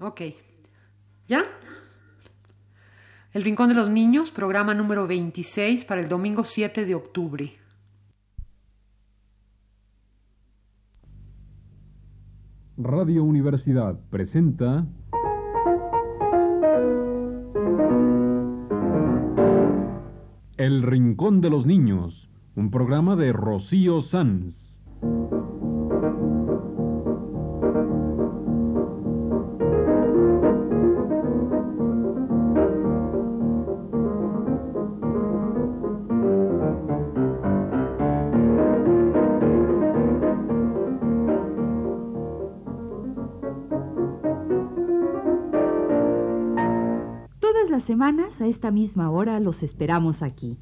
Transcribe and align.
Ok. 0.00 0.22
¿Ya? 1.28 1.44
El 3.32 3.44
Rincón 3.44 3.68
de 3.68 3.74
los 3.74 3.90
Niños, 3.90 4.30
programa 4.30 4.74
número 4.74 5.06
26 5.06 5.84
para 5.84 6.00
el 6.00 6.08
domingo 6.08 6.42
7 6.42 6.84
de 6.86 6.94
octubre. 6.94 7.52
Radio 12.78 13.24
Universidad 13.24 14.00
presenta 14.08 14.86
El 20.56 20.82
Rincón 20.82 21.42
de 21.42 21.50
los 21.50 21.66
Niños, 21.66 22.30
un 22.56 22.70
programa 22.70 23.16
de 23.16 23.34
Rocío 23.34 24.00
Sanz. 24.00 24.69
Todas 47.70 47.82
las 47.82 47.86
semanas 47.86 48.40
a 48.40 48.48
esta 48.48 48.72
misma 48.72 49.12
hora 49.12 49.38
los 49.38 49.62
esperamos 49.62 50.24
aquí, 50.24 50.58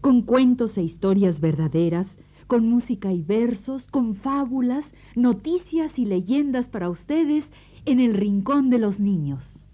con 0.00 0.22
cuentos 0.22 0.78
e 0.78 0.82
historias 0.82 1.40
verdaderas, 1.40 2.18
con 2.46 2.68
música 2.68 3.10
y 3.10 3.20
versos, 3.20 3.88
con 3.88 4.14
fábulas, 4.14 4.94
noticias 5.16 5.98
y 5.98 6.04
leyendas 6.04 6.68
para 6.68 6.88
ustedes 6.88 7.52
en 7.84 7.98
el 7.98 8.14
Rincón 8.14 8.70
de 8.70 8.78
los 8.78 9.00
Niños. 9.00 9.66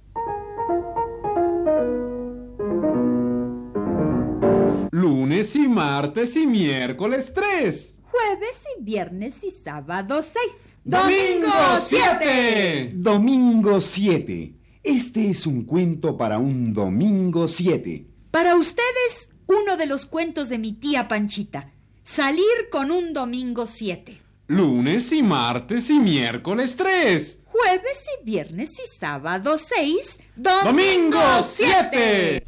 Lunes 4.90 5.56
y 5.56 5.68
martes 5.68 6.36
y 6.38 6.46
miércoles 6.46 7.34
3. 7.34 8.00
Jueves 8.10 8.64
y 8.78 8.82
viernes 8.82 9.44
y 9.44 9.50
sábado 9.50 10.22
6. 10.22 10.64
¡Domingo 10.84 11.50
7! 11.82 12.92
Domingo 12.94 13.78
7. 13.78 14.57
Este 14.82 15.30
es 15.30 15.46
un 15.46 15.64
cuento 15.64 16.16
para 16.16 16.38
un 16.38 16.72
domingo 16.72 17.48
7. 17.48 18.06
Para 18.30 18.54
ustedes, 18.54 19.30
uno 19.46 19.76
de 19.76 19.86
los 19.86 20.06
cuentos 20.06 20.48
de 20.48 20.58
mi 20.58 20.72
tía 20.72 21.08
Panchita. 21.08 21.72
Salir 22.04 22.68
con 22.70 22.90
un 22.90 23.12
domingo 23.12 23.66
7. 23.66 24.20
Lunes 24.46 25.12
y 25.12 25.22
martes 25.22 25.90
y 25.90 25.98
miércoles 25.98 26.76
3. 26.76 27.40
Jueves 27.46 28.06
y 28.20 28.24
viernes 28.24 28.78
y 28.78 28.86
sábado 28.98 29.58
6. 29.58 30.20
¡Domingo 30.36 31.42
7! 31.42 32.46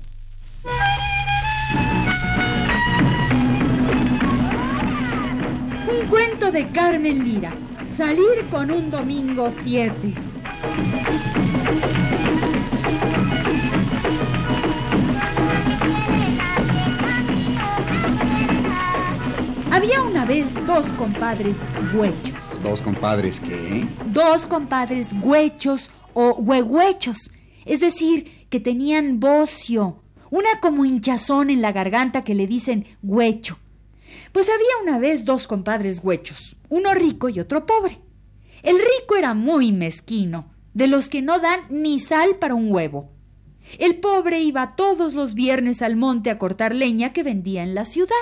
Un 5.89 6.09
cuento 6.09 6.53
de 6.53 6.71
Carmen 6.71 7.25
Lira. 7.25 7.53
Salir 7.89 8.49
con 8.51 8.71
un 8.71 8.91
domingo 8.91 9.51
7. 9.51 10.15
Había 19.81 20.03
una 20.03 20.27
vez 20.27 20.55
dos 20.67 20.93
compadres 20.93 21.63
huechos. 21.95 22.51
¿Dos 22.63 22.83
compadres 22.83 23.41
qué? 23.41 23.89
Dos 24.09 24.47
compadres 24.47 25.15
huechos 25.23 25.91
o 26.13 26.35
huehuechos. 26.35 27.31
Es 27.65 27.81
decir, 27.81 28.47
que 28.51 28.61
tenían 28.61 29.21
bocio. 29.21 30.03
Una 30.29 30.61
como 30.61 30.85
hinchazón 30.85 31.49
en 31.49 31.63
la 31.63 31.73
garganta 31.73 32.25
que 32.25 32.35
le 32.35 32.47
dicen 32.47 32.85
huecho. 33.03 33.59
Pues 34.33 34.51
había 34.51 34.83
una 34.83 34.99
vez 34.99 35.25
dos 35.25 35.47
compadres 35.47 36.01
huechos, 36.05 36.59
uno 36.69 36.93
rico 36.93 37.31
y 37.31 37.41
otro 37.41 37.65
pobre. 37.65 38.03
El 38.63 38.77
rico 38.77 39.17
era 39.17 39.33
muy 39.33 39.73
mezquino, 39.73 40.51
de 40.75 40.89
los 40.89 41.09
que 41.09 41.23
no 41.23 41.39
dan 41.39 41.61
ni 41.71 42.01
sal 42.01 42.37
para 42.39 42.55
un 42.55 42.71
huevo. 42.71 43.09
El 43.79 43.99
pobre 43.99 44.41
iba 44.41 44.77
todos 44.77 45.15
los 45.15 45.33
viernes 45.33 45.81
al 45.81 45.97
monte 45.97 46.29
a 46.29 46.37
cortar 46.37 46.75
leña 46.75 47.15
que 47.15 47.23
vendía 47.23 47.63
en 47.63 47.75
la 47.75 47.87
ciudad. 47.87 48.15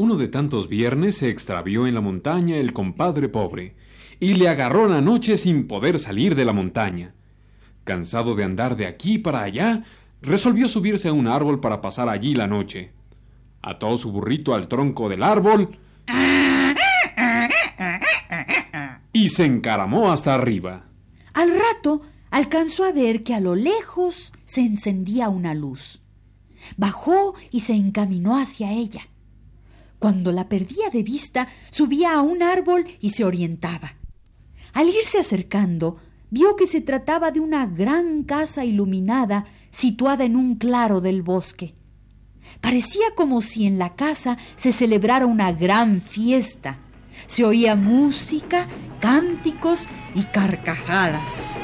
Uno 0.00 0.16
de 0.16 0.28
tantos 0.28 0.66
viernes 0.66 1.18
se 1.18 1.28
extravió 1.28 1.86
en 1.86 1.92
la 1.92 2.00
montaña 2.00 2.56
el 2.56 2.72
compadre 2.72 3.28
pobre 3.28 3.74
y 4.18 4.32
le 4.32 4.48
agarró 4.48 4.88
la 4.88 5.02
noche 5.02 5.36
sin 5.36 5.68
poder 5.68 5.98
salir 5.98 6.34
de 6.36 6.46
la 6.46 6.54
montaña. 6.54 7.12
Cansado 7.84 8.34
de 8.34 8.44
andar 8.44 8.78
de 8.78 8.86
aquí 8.86 9.18
para 9.18 9.42
allá, 9.42 9.84
resolvió 10.22 10.68
subirse 10.68 11.08
a 11.08 11.12
un 11.12 11.26
árbol 11.26 11.60
para 11.60 11.82
pasar 11.82 12.08
allí 12.08 12.34
la 12.34 12.46
noche. 12.46 12.92
Ató 13.60 13.94
su 13.98 14.10
burrito 14.10 14.54
al 14.54 14.68
tronco 14.68 15.10
del 15.10 15.22
árbol 15.22 15.76
y 19.12 19.28
se 19.28 19.44
encaramó 19.44 20.10
hasta 20.10 20.34
arriba. 20.34 20.86
Al 21.34 21.50
rato 21.50 22.00
alcanzó 22.30 22.84
a 22.84 22.92
ver 22.92 23.22
que 23.22 23.34
a 23.34 23.40
lo 23.40 23.54
lejos 23.54 24.32
se 24.46 24.62
encendía 24.62 25.28
una 25.28 25.52
luz. 25.52 26.00
Bajó 26.78 27.34
y 27.50 27.60
se 27.60 27.74
encaminó 27.74 28.38
hacia 28.38 28.72
ella. 28.72 29.02
Cuando 30.00 30.32
la 30.32 30.48
perdía 30.48 30.88
de 30.90 31.02
vista, 31.02 31.46
subía 31.70 32.14
a 32.14 32.22
un 32.22 32.42
árbol 32.42 32.86
y 33.00 33.10
se 33.10 33.22
orientaba. 33.22 33.96
Al 34.72 34.88
irse 34.88 35.18
acercando, 35.18 35.98
vio 36.30 36.56
que 36.56 36.66
se 36.66 36.80
trataba 36.80 37.30
de 37.30 37.40
una 37.40 37.66
gran 37.66 38.22
casa 38.24 38.64
iluminada 38.64 39.44
situada 39.70 40.24
en 40.24 40.36
un 40.36 40.54
claro 40.54 41.02
del 41.02 41.20
bosque. 41.20 41.74
Parecía 42.62 43.14
como 43.14 43.42
si 43.42 43.66
en 43.66 43.78
la 43.78 43.94
casa 43.94 44.38
se 44.56 44.72
celebrara 44.72 45.26
una 45.26 45.52
gran 45.52 46.00
fiesta. 46.00 46.78
Se 47.26 47.44
oía 47.44 47.76
música, 47.76 48.68
cánticos 49.00 49.86
y 50.14 50.24
carcajadas. 50.24 51.60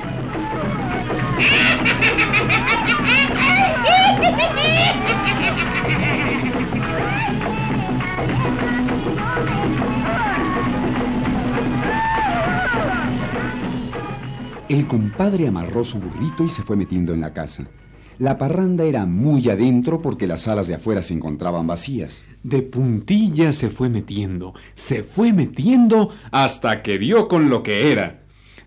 El 14.68 14.88
compadre 14.88 15.46
amarró 15.46 15.84
su 15.84 16.00
burrito 16.00 16.42
y 16.42 16.48
se 16.48 16.64
fue 16.64 16.74
metiendo 16.74 17.14
en 17.14 17.20
la 17.20 17.32
casa. 17.32 17.68
La 18.18 18.36
parranda 18.36 18.82
era 18.82 19.06
muy 19.06 19.48
adentro 19.48 20.02
porque 20.02 20.26
las 20.26 20.42
salas 20.42 20.66
de 20.66 20.74
afuera 20.74 21.02
se 21.02 21.14
encontraban 21.14 21.68
vacías. 21.68 22.24
De 22.42 22.62
puntilla 22.62 23.52
se 23.52 23.70
fue 23.70 23.88
metiendo, 23.88 24.54
se 24.74 25.04
fue 25.04 25.32
metiendo 25.32 26.10
hasta 26.32 26.82
que 26.82 26.98
dio 26.98 27.28
con 27.28 27.48
lo 27.48 27.62
que 27.62 27.92
era. 27.92 28.24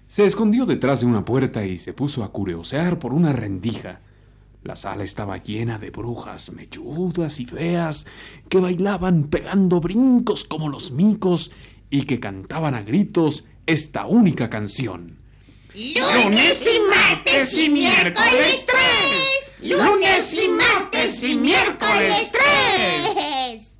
Se 0.08 0.26
escondió 0.26 0.66
detrás 0.66 1.02
de 1.02 1.08
una 1.08 1.26
puerta 1.26 1.66
y 1.66 1.78
se 1.78 1.92
puso 1.92 2.24
a 2.24 2.32
curiosear 2.32 2.98
por 2.98 3.14
una 3.14 3.34
rendija. 3.34 4.00
La 4.64 4.78
sala 4.78 5.04
estaba 5.04 5.44
llena 5.44 5.80
de 5.80 5.90
brujas 5.90 6.54
mechudas 6.54 7.42
y 7.42 7.46
feas 7.46 8.08
que 8.48 8.60
bailaban 8.62 9.26
pegando 9.26 9.82
brincos 9.82 10.46
como 10.46 10.70
los 10.70 10.92
micos 10.92 11.52
y 11.90 12.04
que 12.04 12.22
cantaban 12.22 12.74
a 12.74 12.84
gritos 12.84 13.44
esta 13.66 14.06
única 14.06 14.50
canción. 14.50 15.20
Lunes 15.74 16.68
y 16.68 16.80
martes 16.90 17.54
y 17.54 17.70
miércoles 17.70 18.66
tres. 18.66 19.56
Lunes 19.62 20.34
y 20.34 20.48
martes 20.50 21.24
y 21.24 21.38
miércoles 21.38 22.32
tres. 22.32 23.78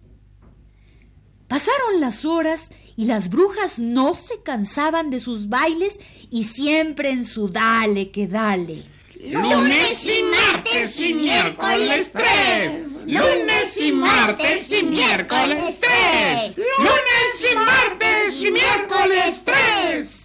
Pasaron 1.48 2.00
las 2.00 2.26
horas 2.26 2.72
y 2.96 3.06
las 3.06 3.30
brujas 3.30 3.80
no 3.80 4.14
se 4.14 4.44
cansaban 4.44 5.10
de 5.10 5.20
sus 5.20 5.50
bailes 5.50 6.00
y 6.30 6.44
siempre 6.44 7.10
en 7.10 7.26
su 7.26 7.50
dale 7.50 8.12
que 8.12 8.28
dale. 8.28 8.84
Lunes 9.20 10.06
y 10.06 10.22
martes 10.24 11.00
y 11.00 11.16
miércoles 11.16 12.12
tres. 12.12 12.86
Lunes 13.08 13.78
y 13.82 13.92
martes 13.94 14.70
y 14.72 14.84
miércoles 14.84 15.80
tres. 15.80 16.56
Lunes 16.78 17.52
y 17.52 17.56
martes 17.56 18.42
y 18.44 18.52
miércoles 18.52 19.44
tres. 19.44 20.19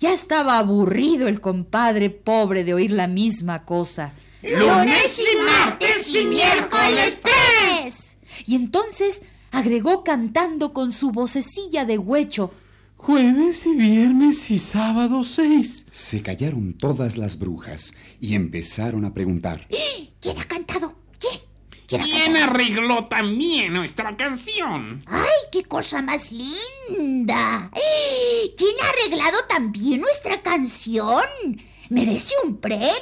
Ya 0.00 0.14
estaba 0.14 0.58
aburrido 0.58 1.28
el 1.28 1.42
compadre 1.42 2.08
pobre 2.08 2.64
de 2.64 2.72
oír 2.72 2.90
la 2.90 3.06
misma 3.06 3.66
cosa. 3.66 4.14
Lunes 4.42 5.20
y 5.20 5.36
martes 5.36 6.14
y 6.14 6.24
miércoles 6.24 7.20
tres. 7.22 8.16
Y 8.46 8.54
entonces 8.54 9.22
agregó 9.50 10.02
cantando 10.02 10.72
con 10.72 10.92
su 10.92 11.10
vocecilla 11.10 11.84
de 11.84 11.98
huecho. 11.98 12.50
Jueves 12.96 13.66
y 13.66 13.74
viernes 13.74 14.50
y 14.50 14.58
sábado 14.58 15.22
seis. 15.22 15.84
Se 15.90 16.22
callaron 16.22 16.72
todas 16.72 17.18
las 17.18 17.38
brujas 17.38 17.92
y 18.18 18.34
empezaron 18.34 19.04
a 19.04 19.12
preguntar. 19.12 19.68
¿Quién 20.18 20.38
ha 20.38 20.44
cantado? 20.46 20.94
¿Quién? 21.90 22.02
¿Quién 22.02 22.36
arregló 22.36 23.06
también 23.06 23.72
nuestra 23.72 24.16
canción? 24.16 25.02
¡Ay, 25.06 25.48
qué 25.50 25.64
cosa 25.64 26.00
más 26.00 26.30
linda! 26.30 27.68
¿Quién 28.56 28.76
ha 28.80 28.90
arreglado 28.90 29.38
también 29.48 30.00
nuestra 30.00 30.40
canción? 30.40 31.24
¡Merece 31.88 32.34
un 32.44 32.58
premio! 32.58 32.92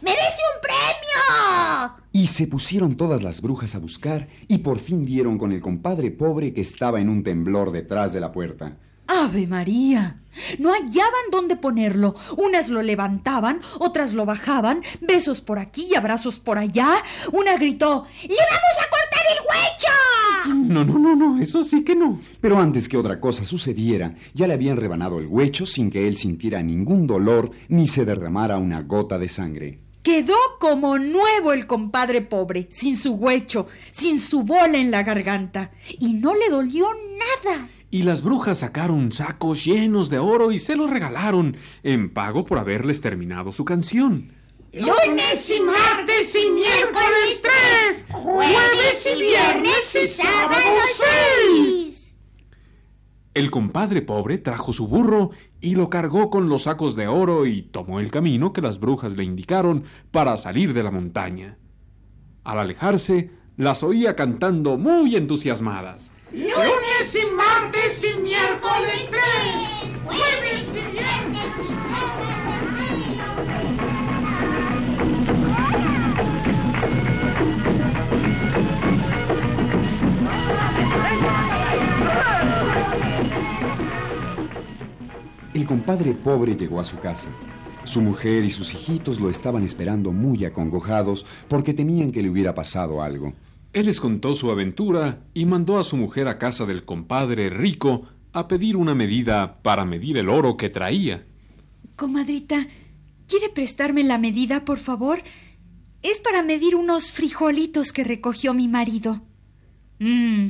¡Merece 0.00 0.40
un 0.54 0.60
premio! 0.62 1.96
Y 2.12 2.28
se 2.28 2.46
pusieron 2.46 2.96
todas 2.96 3.22
las 3.22 3.42
brujas 3.42 3.74
a 3.74 3.78
buscar 3.78 4.28
y 4.48 4.58
por 4.58 4.78
fin 4.78 5.04
dieron 5.04 5.36
con 5.36 5.52
el 5.52 5.60
compadre 5.60 6.10
pobre 6.10 6.54
que 6.54 6.62
estaba 6.62 7.02
en 7.02 7.10
un 7.10 7.22
temblor 7.22 7.70
detrás 7.70 8.14
de 8.14 8.20
la 8.20 8.32
puerta. 8.32 8.78
¡Ave 9.14 9.46
María! 9.46 10.16
No 10.58 10.72
hallaban 10.72 11.30
dónde 11.30 11.56
ponerlo. 11.56 12.14
Unas 12.38 12.70
lo 12.70 12.80
levantaban, 12.80 13.60
otras 13.78 14.14
lo 14.14 14.24
bajaban, 14.24 14.82
besos 15.02 15.42
por 15.42 15.58
aquí 15.58 15.88
y 15.90 15.96
abrazos 15.96 16.40
por 16.40 16.56
allá. 16.56 16.94
Una 17.30 17.58
gritó 17.58 18.06
¡Le 18.22 18.28
vamos 18.28 18.76
a 18.80 18.88
cortar 18.88 19.24
el 19.30 19.44
huecho! 19.50 20.72
No, 20.72 20.84
no, 20.84 20.98
no, 20.98 21.14
no, 21.14 21.42
eso 21.42 21.62
sí 21.62 21.84
que 21.84 21.94
no. 21.94 22.18
Pero 22.40 22.58
antes 22.58 22.88
que 22.88 22.96
otra 22.96 23.20
cosa 23.20 23.44
sucediera, 23.44 24.14
ya 24.32 24.46
le 24.46 24.54
habían 24.54 24.78
rebanado 24.78 25.18
el 25.18 25.26
huecho 25.26 25.66
sin 25.66 25.90
que 25.90 26.08
él 26.08 26.16
sintiera 26.16 26.62
ningún 26.62 27.06
dolor 27.06 27.50
ni 27.68 27.88
se 27.88 28.06
derramara 28.06 28.56
una 28.56 28.80
gota 28.80 29.18
de 29.18 29.28
sangre. 29.28 29.78
Quedó 30.02 30.36
como 30.58 30.98
nuevo 30.98 31.52
el 31.52 31.66
compadre 31.66 32.22
pobre, 32.22 32.66
sin 32.70 32.96
su 32.96 33.12
huecho, 33.12 33.66
sin 33.90 34.18
su 34.18 34.42
bola 34.42 34.78
en 34.78 34.90
la 34.90 35.02
garganta, 35.02 35.70
y 36.00 36.14
no 36.14 36.34
le 36.34 36.48
dolió 36.48 36.88
nada 37.44 37.68
y 37.92 38.04
las 38.04 38.22
brujas 38.22 38.60
sacaron 38.60 39.12
sacos 39.12 39.66
llenos 39.66 40.08
de 40.08 40.18
oro 40.18 40.50
y 40.50 40.58
se 40.58 40.76
los 40.76 40.88
regalaron 40.88 41.58
en 41.82 42.08
pago 42.12 42.46
por 42.46 42.58
haberles 42.58 43.02
terminado 43.02 43.52
su 43.52 43.66
canción. 43.66 44.32
Lunes 44.72 45.50
y 45.50 45.60
martes 45.60 46.34
y 46.34 46.50
miércoles 46.50 47.42
tres, 47.42 48.06
jueves 48.08 49.08
y 49.14 49.22
viernes 49.22 49.98
y 50.02 50.08
sábado 50.08 50.70
seis. 50.94 52.14
El 53.34 53.50
compadre 53.50 54.00
pobre 54.00 54.38
trajo 54.38 54.72
su 54.72 54.88
burro 54.88 55.30
y 55.60 55.74
lo 55.74 55.90
cargó 55.90 56.30
con 56.30 56.48
los 56.48 56.62
sacos 56.62 56.96
de 56.96 57.08
oro 57.08 57.44
y 57.44 57.60
tomó 57.60 58.00
el 58.00 58.10
camino 58.10 58.54
que 58.54 58.62
las 58.62 58.80
brujas 58.80 59.16
le 59.18 59.24
indicaron 59.24 59.84
para 60.10 60.38
salir 60.38 60.72
de 60.72 60.82
la 60.82 60.90
montaña. 60.90 61.58
Al 62.42 62.58
alejarse, 62.58 63.30
las 63.58 63.82
oía 63.82 64.16
cantando 64.16 64.78
muy 64.78 65.14
entusiasmadas. 65.14 66.11
Lunes 66.32 67.14
y 67.14 67.26
martes 67.34 68.02
y 68.02 68.18
miércoles 68.22 69.10
tres. 69.10 70.00
Jueves 70.02 70.66
y 70.70 70.80
viernes 70.92 71.52
y 85.54 85.58
El 85.58 85.66
compadre 85.66 86.14
pobre 86.14 86.56
llegó 86.56 86.80
a 86.80 86.84
su 86.84 86.98
casa. 86.98 87.28
Su 87.84 88.00
mujer 88.00 88.42
y 88.44 88.50
sus 88.50 88.72
hijitos 88.72 89.20
lo 89.20 89.28
estaban 89.28 89.64
esperando 89.64 90.12
muy 90.12 90.46
acongojados 90.46 91.26
porque 91.48 91.74
temían 91.74 92.10
que 92.10 92.22
le 92.22 92.30
hubiera 92.30 92.54
pasado 92.54 93.02
algo. 93.02 93.34
Él 93.72 93.86
les 93.86 94.00
contó 94.00 94.34
su 94.34 94.50
aventura 94.50 95.24
y 95.32 95.46
mandó 95.46 95.78
a 95.78 95.84
su 95.84 95.96
mujer 95.96 96.28
a 96.28 96.38
casa 96.38 96.66
del 96.66 96.84
compadre 96.84 97.48
rico 97.48 98.06
a 98.32 98.46
pedir 98.46 98.76
una 98.76 98.94
medida 98.94 99.62
para 99.62 99.84
medir 99.84 100.18
el 100.18 100.28
oro 100.28 100.56
que 100.56 100.68
traía. 100.68 101.24
Comadrita, 101.96 102.66
¿quiere 103.26 103.48
prestarme 103.48 104.04
la 104.04 104.18
medida, 104.18 104.64
por 104.64 104.78
favor? 104.78 105.22
Es 106.02 106.20
para 106.20 106.42
medir 106.42 106.74
unos 106.74 107.12
frijolitos 107.12 107.92
que 107.92 108.04
recogió 108.04 108.52
mi 108.52 108.68
marido. 108.68 109.22
Mm. 109.98 110.48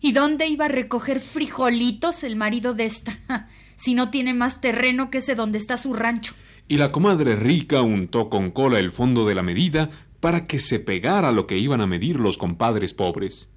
¿Y 0.00 0.12
dónde 0.12 0.46
iba 0.46 0.66
a 0.66 0.68
recoger 0.68 1.20
frijolitos 1.20 2.24
el 2.24 2.36
marido 2.36 2.72
de 2.72 2.84
esta? 2.84 3.18
si 3.74 3.94
no 3.94 4.10
tiene 4.10 4.34
más 4.34 4.60
terreno 4.60 5.10
que 5.10 5.18
ese 5.18 5.34
donde 5.34 5.58
está 5.58 5.76
su 5.76 5.92
rancho. 5.92 6.34
Y 6.66 6.76
la 6.76 6.92
comadre 6.92 7.36
rica 7.36 7.82
untó 7.82 8.28
con 8.28 8.50
cola 8.50 8.78
el 8.78 8.92
fondo 8.92 9.24
de 9.24 9.34
la 9.34 9.42
medida 9.42 9.90
para 10.20 10.46
que 10.46 10.58
se 10.58 10.80
pegara 10.80 11.32
lo 11.32 11.46
que 11.46 11.58
iban 11.58 11.80
a 11.80 11.86
medir 11.86 12.20
los 12.20 12.38
compadres 12.38 12.94
pobres, 12.94 13.48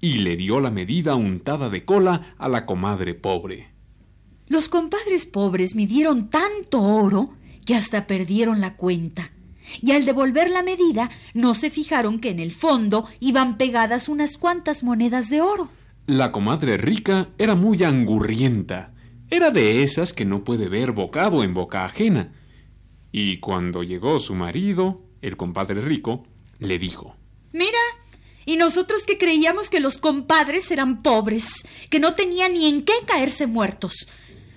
y 0.00 0.18
le 0.18 0.36
dio 0.36 0.60
la 0.60 0.70
medida 0.70 1.14
untada 1.14 1.70
de 1.70 1.84
cola 1.84 2.34
a 2.38 2.48
la 2.48 2.66
comadre 2.66 3.14
pobre. 3.14 3.70
Los 4.46 4.68
compadres 4.68 5.26
pobres 5.26 5.74
midieron 5.74 6.30
tanto 6.30 6.80
oro 6.80 7.34
que 7.66 7.74
hasta 7.74 8.06
perdieron 8.06 8.60
la 8.60 8.76
cuenta, 8.76 9.32
y 9.82 9.92
al 9.92 10.06
devolver 10.06 10.50
la 10.50 10.62
medida 10.62 11.10
no 11.34 11.52
se 11.52 11.70
fijaron 11.70 12.20
que 12.20 12.30
en 12.30 12.38
el 12.38 12.52
fondo 12.52 13.06
iban 13.20 13.58
pegadas 13.58 14.08
unas 14.08 14.38
cuantas 14.38 14.82
monedas 14.82 15.28
de 15.28 15.42
oro. 15.42 15.70
La 16.06 16.32
comadre 16.32 16.78
rica 16.78 17.28
era 17.36 17.54
muy 17.54 17.84
angurrienta, 17.84 18.94
era 19.28 19.50
de 19.50 19.82
esas 19.82 20.14
que 20.14 20.24
no 20.24 20.44
puede 20.44 20.70
ver 20.70 20.92
bocado 20.92 21.44
en 21.44 21.52
boca 21.52 21.84
ajena, 21.84 22.32
y 23.12 23.38
cuando 23.38 23.82
llegó 23.82 24.18
su 24.18 24.34
marido, 24.34 25.02
el 25.22 25.36
compadre 25.36 25.80
rico, 25.80 26.26
le 26.58 26.78
dijo 26.78 27.16
Mira, 27.52 27.78
y 28.44 28.56
nosotros 28.56 29.04
que 29.06 29.18
creíamos 29.18 29.68
que 29.70 29.80
los 29.80 29.98
compadres 29.98 30.70
eran 30.70 31.02
pobres, 31.02 31.66
que 31.90 32.00
no 32.00 32.14
tenían 32.14 32.54
ni 32.54 32.66
en 32.66 32.82
qué 32.82 32.94
caerse 33.06 33.46
muertos. 33.46 34.08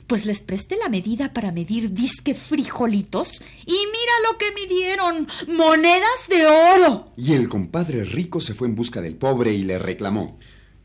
Pues 0.08 0.26
les 0.26 0.42
presté 0.42 0.76
la 0.78 0.90
medida 0.90 1.32
para 1.32 1.52
medir 1.52 1.92
disque 1.92 2.34
frijolitos 2.34 3.42
y 3.66 3.72
mira 3.72 4.30
lo 4.30 4.38
que 4.38 4.52
midieron, 4.54 5.28
monedas 5.48 6.28
de 6.30 6.46
oro. 6.46 7.14
Y 7.16 7.34
el 7.34 7.48
compadre 7.48 8.04
rico 8.04 8.40
se 8.42 8.54
fue 8.54 8.68
en 8.68 8.76
busca 8.76 9.02
del 9.02 9.16
pobre 9.16 9.54
y 9.54 9.64
le 9.64 9.80
reclamó. 9.80 10.38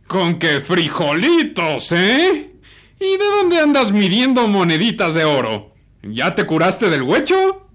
¿Con 0.06 0.38
qué 0.38 0.60
frijolitos, 0.60 1.90
eh? 1.90 2.52
¿Y 3.00 3.16
de 3.16 3.24
dónde 3.24 3.58
andas 3.58 3.90
midiendo 3.90 4.46
moneditas 4.46 5.14
de 5.14 5.24
oro? 5.24 5.74
¿Ya 6.02 6.34
te 6.34 6.46
curaste 6.46 6.88
del 6.88 7.02
huecho? 7.02 7.65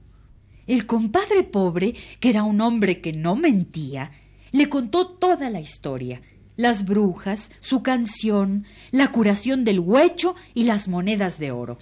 El 0.72 0.86
compadre 0.86 1.44
pobre, 1.44 1.96
que 2.22 2.30
era 2.30 2.44
un 2.44 2.62
hombre 2.62 3.02
que 3.02 3.12
no 3.12 3.36
mentía, 3.36 4.12
le 4.54 4.70
contó 4.70 5.06
toda 5.06 5.50
la 5.50 5.60
historia, 5.60 6.22
las 6.56 6.86
brujas, 6.86 7.52
su 7.60 7.84
canción, 7.84 8.64
la 8.90 9.12
curación 9.12 9.66
del 9.66 9.82
huecho 9.82 10.34
y 10.54 10.64
las 10.64 10.88
monedas 10.88 11.40
de 11.40 11.52
oro. 11.52 11.78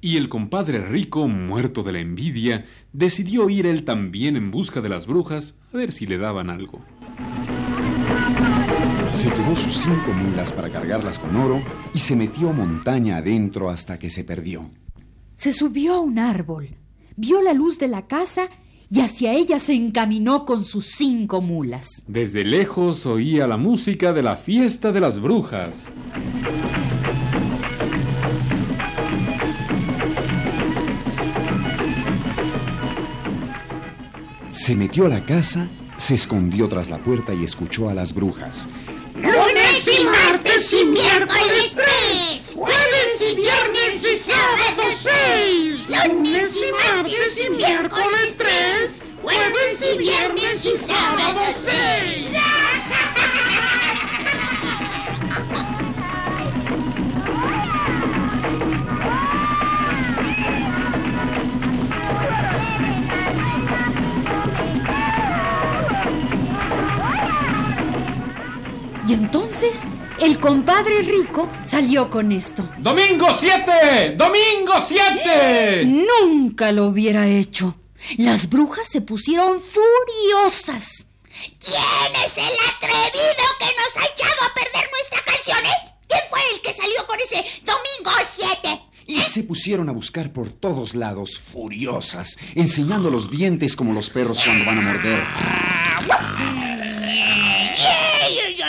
Y 0.00 0.18
el 0.18 0.28
compadre 0.28 0.86
rico, 0.86 1.26
muerto 1.26 1.82
de 1.82 1.90
la 1.90 1.98
envidia, 1.98 2.64
decidió 2.92 3.50
ir 3.50 3.66
él 3.66 3.84
también 3.84 4.36
en 4.36 4.52
busca 4.52 4.80
de 4.80 4.88
las 4.88 5.08
brujas 5.08 5.56
a 5.74 5.76
ver 5.76 5.90
si 5.90 6.06
le 6.06 6.16
daban 6.16 6.48
algo. 6.48 6.84
Se 9.10 9.30
llevó 9.30 9.56
sus 9.56 9.78
cinco 9.78 10.12
mulas 10.12 10.52
para 10.52 10.70
cargarlas 10.70 11.18
con 11.18 11.34
oro 11.34 11.60
y 11.92 11.98
se 11.98 12.14
metió 12.14 12.52
montaña 12.52 13.16
adentro 13.16 13.68
hasta 13.68 13.98
que 13.98 14.10
se 14.10 14.22
perdió. 14.22 14.70
Se 15.34 15.52
subió 15.52 15.94
a 15.94 16.00
un 16.00 16.20
árbol, 16.20 16.68
vio 17.18 17.42
la 17.42 17.52
luz 17.52 17.80
de 17.80 17.88
la 17.88 18.06
casa 18.06 18.48
y 18.88 19.00
hacia 19.00 19.34
ella 19.34 19.58
se 19.58 19.74
encaminó 19.74 20.46
con 20.46 20.64
sus 20.64 20.86
cinco 20.86 21.40
mulas. 21.42 22.04
Desde 22.06 22.44
lejos 22.44 23.04
oía 23.06 23.46
la 23.46 23.56
música 23.56 24.12
de 24.12 24.22
la 24.22 24.36
fiesta 24.36 24.92
de 24.92 25.00
las 25.00 25.20
brujas. 25.20 25.92
Se 34.52 34.76
metió 34.76 35.06
a 35.06 35.08
la 35.08 35.24
casa, 35.26 35.68
se 35.96 36.14
escondió 36.14 36.68
tras 36.68 36.88
la 36.88 36.98
puerta 36.98 37.34
y 37.34 37.42
escuchó 37.42 37.90
a 37.90 37.94
las 37.94 38.14
brujas. 38.14 38.68
Lunes 39.16 40.00
y 40.00 40.04
martes 40.04 40.72
y 40.72 40.84
miércoles 40.84 41.74
tres. 41.74 42.54
Jueves 42.54 42.97
y 43.30 43.36
viernes 43.36 44.04
y 44.04 44.16
sábado 44.16 44.82
seis. 44.98 45.86
Lunes 45.88 46.56
y 46.56 46.72
martes 46.72 47.44
y 47.44 47.50
miércoles 47.50 48.36
tres. 48.36 49.02
Jueves 49.22 49.84
y 49.92 49.98
viernes 49.98 50.64
y 50.64 50.76
sábado 50.76 51.40
seis. 51.54 52.28
Y 69.08 69.14
entonces 69.14 69.84
el 70.20 70.38
compadre 70.38 71.00
rico 71.00 71.48
salió 71.62 72.10
con 72.10 72.30
esto. 72.30 72.68
¡Domingo 72.78 73.28
7! 73.34 74.16
¡Domingo 74.16 74.74
7! 74.86 75.86
Nunca 75.86 76.72
lo 76.72 76.88
hubiera 76.88 77.26
hecho. 77.26 77.74
Las 78.18 78.50
brujas 78.50 78.86
se 78.86 79.00
pusieron 79.00 79.62
furiosas. 79.62 81.06
¿Quién 81.58 82.22
es 82.22 82.36
el 82.36 82.44
atrevido 82.44 83.44
que 83.58 83.64
nos 83.64 83.96
ha 83.96 84.12
echado 84.12 84.42
a 84.44 84.54
perder 84.54 84.90
nuestra 84.90 85.24
canción? 85.24 85.64
Eh? 85.64 85.94
¿Quién 86.06 86.20
fue 86.28 86.40
el 86.54 86.60
que 86.60 86.74
salió 86.74 87.06
con 87.06 87.18
ese 87.18 87.42
Domingo 87.64 88.12
7? 88.22 88.82
Y 89.06 89.22
se 89.22 89.42
pusieron 89.44 89.88
a 89.88 89.92
buscar 89.92 90.34
por 90.34 90.50
todos 90.50 90.94
lados, 90.94 91.38
furiosas, 91.38 92.36
enseñando 92.54 93.08
los 93.08 93.30
dientes 93.30 93.74
como 93.74 93.94
los 93.94 94.10
perros 94.10 94.42
cuando 94.44 94.66
van 94.66 94.78
a 94.78 94.82
morder. 94.82 96.67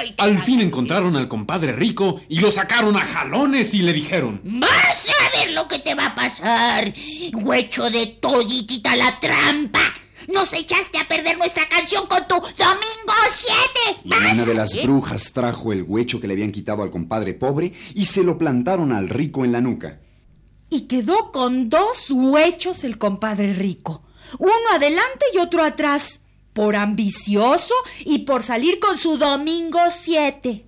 Y 0.03 0.13
te 0.13 0.21
Al 0.21 0.43
fin 0.43 0.61
encontraron 0.61 1.15
al 1.15 1.27
compadre 1.27 1.73
rico 1.73 2.21
y 2.27 2.39
lo 2.39 2.51
sacaron 2.51 2.95
a 2.95 3.05
jalones 3.05 3.73
y 3.73 3.81
le 3.81 3.93
dijeron... 3.93 4.41
Vas 4.43 5.09
a 5.09 5.37
ver 5.37 5.51
lo 5.51 5.67
que 5.67 5.79
te 5.79 5.95
va 5.95 6.07
a 6.07 6.15
pasar. 6.15 6.93
Huecho 7.33 7.89
de 7.89 8.07
toditita 8.07 8.95
la 8.95 9.19
trampa. 9.19 9.81
Nos 10.33 10.53
echaste 10.53 10.97
a 10.97 11.07
perder 11.07 11.37
nuestra 11.37 11.67
canción 11.67 12.05
con 12.07 12.27
tu 12.27 12.35
Domingo 12.35 13.13
7. 13.31 14.01
Y 14.03 14.13
una 14.13 14.45
de 14.45 14.53
las 14.53 14.83
brujas 14.83 15.31
trajo 15.33 15.73
el 15.73 15.83
huecho 15.83 16.19
que 16.19 16.27
le 16.27 16.33
habían 16.33 16.51
quitado 16.51 16.83
al 16.83 16.91
compadre 16.91 17.33
pobre 17.33 17.73
y 17.95 18.05
se 18.05 18.23
lo 18.23 18.37
plantaron 18.37 18.91
al 18.91 19.09
rico 19.09 19.43
en 19.43 19.51
la 19.51 19.61
nuca. 19.61 19.99
Y 20.69 20.81
quedó 20.81 21.31
con 21.31 21.69
dos 21.69 22.11
huechos 22.11 22.83
el 22.83 22.97
compadre 22.97 23.53
rico. 23.53 24.03
Uno 24.37 24.53
adelante 24.71 25.25
y 25.33 25.39
otro 25.39 25.63
atrás. 25.63 26.21
Por 26.59 26.75
ambicioso 26.75 27.73
y 28.03 28.25
por 28.25 28.43
salir 28.43 28.79
con 28.79 28.97
su 28.97 29.17
domingo 29.17 29.79
7. 29.93 30.65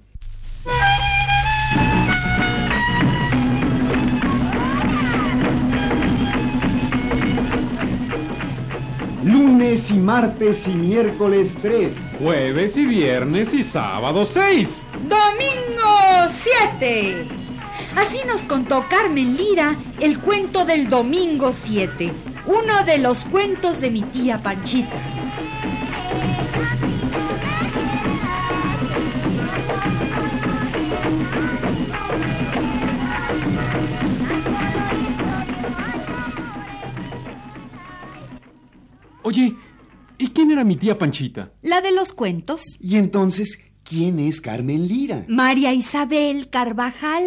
Lunes 9.26 9.92
y 9.92 9.96
martes 9.96 10.66
y 10.70 10.76
miércoles 10.76 11.58
3. 11.62 11.94
Jueves 12.22 12.78
y 12.78 12.86
viernes 12.86 13.54
y 13.54 13.62
sábado 13.62 14.24
6. 14.24 14.88
Domingo 15.10 16.30
7. 16.30 17.28
Así 17.98 18.20
nos 18.26 18.46
contó 18.46 18.86
Carmen 18.90 19.36
Lira 19.36 19.78
el 20.00 20.22
cuento 20.22 20.64
del 20.64 20.88
Domingo 20.88 21.52
7, 21.52 22.14
uno 22.46 22.86
de 22.86 22.98
los 22.98 23.26
cuentos 23.26 23.82
de 23.82 23.92
mi 23.92 24.02
tía 24.04 24.42
Panchita. 24.42 25.21
Oye, 39.32 39.56
¿y 40.18 40.28
quién 40.32 40.52
era 40.52 40.66
mi 40.66 40.76
tía 40.76 40.98
Panchita? 40.98 41.54
La 41.62 41.80
de 41.80 41.94
los 41.94 42.12
cuentos, 42.12 42.62
Y 42.82 42.98
entonces, 42.98 43.64
¿quién 43.86 44.20
es 44.20 44.42
Carmen 44.42 44.90
Lira? 44.90 45.24
María 45.30 45.74
Isabel 45.74 46.50
Carvajal. 46.50 47.24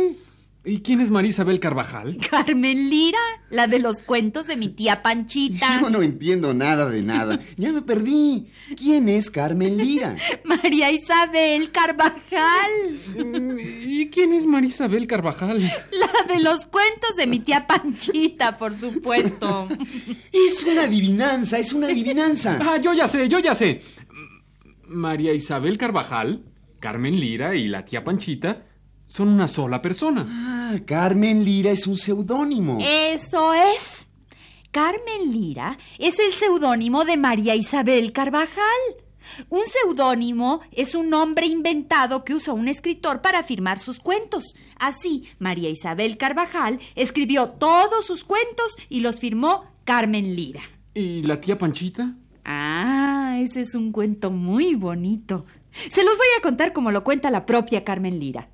¿Y 0.66 0.80
quién 0.80 1.00
es 1.00 1.10
María 1.10 1.28
Isabel 1.28 1.60
Carvajal? 1.60 2.16
Carmen 2.30 2.88
Lira, 2.88 3.18
la 3.50 3.66
de 3.66 3.78
los 3.78 4.00
cuentos 4.00 4.46
de 4.46 4.56
mi 4.56 4.68
tía 4.68 5.02
Panchita. 5.02 5.80
Yo 5.82 5.90
no 5.90 6.02
entiendo 6.02 6.54
nada 6.54 6.88
de 6.88 7.02
nada. 7.02 7.38
Ya 7.58 7.70
me 7.70 7.82
perdí. 7.82 8.50
¿Quién 8.74 9.10
es 9.10 9.30
Carmen 9.30 9.76
Lira? 9.76 10.16
María 10.44 10.90
Isabel 10.90 11.70
Carvajal, 11.70 12.70
¿Y 13.58 14.08
quién 14.08 14.32
es 14.32 14.46
María 14.46 14.70
Isabel 14.70 15.06
Carvajal? 15.06 15.60
la 15.90 16.34
de 16.34 16.40
los 16.40 16.64
cuentos 16.66 17.14
de 17.16 17.26
mi 17.26 17.40
tía 17.40 17.66
Panchita, 17.66 18.56
por 18.56 18.74
supuesto. 18.74 19.68
Es 20.32 20.64
una 20.64 20.84
adivinanza, 20.84 21.58
es 21.58 21.74
una 21.74 21.88
adivinanza. 21.88 22.58
Ah, 22.62 22.78
yo 22.78 22.94
ya 22.94 23.06
sé, 23.06 23.28
yo 23.28 23.38
ya 23.38 23.54
sé. 23.54 23.82
María 24.86 25.34
Isabel 25.34 25.76
Carvajal, 25.76 26.42
Carmen 26.80 27.20
Lira 27.20 27.54
y 27.54 27.68
la 27.68 27.84
tía 27.84 28.02
Panchita 28.02 28.62
son 29.06 29.28
una 29.28 29.48
sola 29.48 29.80
persona. 29.80 30.26
Ah, 30.28 30.76
Carmen 30.84 31.44
Lira 31.44 31.70
es 31.70 31.86
un 31.86 31.96
seudónimo. 31.96 32.78
Eso 32.80 33.54
es. 33.54 34.08
Carmen 34.70 35.32
Lira 35.32 35.78
es 35.98 36.18
el 36.18 36.32
seudónimo 36.32 37.04
de 37.04 37.16
María 37.16 37.54
Isabel 37.54 38.12
Carvajal. 38.12 39.04
Un 39.48 39.62
seudónimo 39.66 40.60
es 40.72 40.94
un 40.94 41.10
nombre 41.10 41.46
inventado 41.46 42.24
que 42.24 42.34
usa 42.34 42.52
un 42.52 42.68
escritor 42.68 43.22
para 43.22 43.42
firmar 43.42 43.78
sus 43.78 44.00
cuentos. 44.00 44.54
Así, 44.78 45.24
María 45.38 45.70
Isabel 45.70 46.16
Carvajal 46.16 46.80
escribió 46.94 47.50
todos 47.50 48.04
sus 48.04 48.24
cuentos 48.24 48.74
y 48.88 49.00
los 49.00 49.20
firmó 49.20 49.64
Carmen 49.84 50.34
Lira. 50.34 50.62
¿Y 50.92 51.22
la 51.22 51.40
tía 51.40 51.56
Panchita? 51.56 52.14
Ah, 52.44 53.36
ese 53.40 53.62
es 53.62 53.74
un 53.74 53.92
cuento 53.92 54.30
muy 54.30 54.74
bonito. 54.74 55.44
Se 55.72 56.04
los 56.04 56.16
voy 56.16 56.26
a 56.38 56.42
contar 56.42 56.72
como 56.72 56.90
lo 56.90 57.02
cuenta 57.04 57.30
la 57.30 57.46
propia 57.46 57.84
Carmen 57.84 58.18
Lira. 58.18 58.48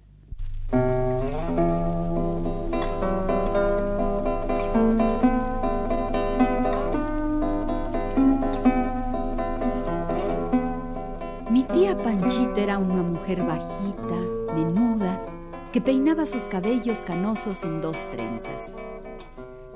Bajita, 13.26 14.54
menuda, 14.54 15.24
que 15.72 15.80
peinaba 15.80 16.26
sus 16.26 16.46
cabellos 16.46 16.98
canosos 16.98 17.62
en 17.62 17.80
dos 17.80 17.96
trenzas. 18.10 18.74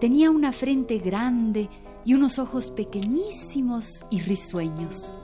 Tenía 0.00 0.30
una 0.30 0.52
frente 0.52 0.98
grande 0.98 1.68
y 2.04 2.14
unos 2.14 2.38
ojos 2.38 2.70
pequeñísimos 2.70 4.04
y 4.10 4.20
risueños. 4.20 5.14